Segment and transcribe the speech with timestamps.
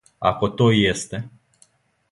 [0.29, 1.21] Ако то и јесте.